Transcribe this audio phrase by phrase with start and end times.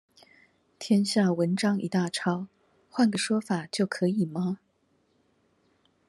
[0.79, 2.47] 天下文章一大抄，
[2.89, 4.57] 換個說法就可以嗎？